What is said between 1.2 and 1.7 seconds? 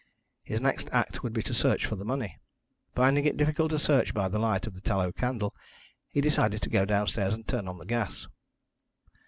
would be to